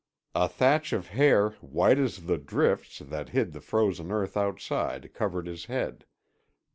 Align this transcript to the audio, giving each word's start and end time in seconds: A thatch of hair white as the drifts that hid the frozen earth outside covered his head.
A 0.33 0.47
thatch 0.49 0.93
of 0.93 1.09
hair 1.09 1.51
white 1.61 1.99
as 1.99 2.25
the 2.25 2.39
drifts 2.39 2.97
that 3.05 3.29
hid 3.29 3.53
the 3.53 3.61
frozen 3.61 4.11
earth 4.11 4.35
outside 4.35 5.13
covered 5.13 5.45
his 5.45 5.65
head. 5.65 6.07